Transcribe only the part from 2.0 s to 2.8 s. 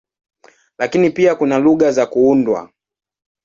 kuundwa.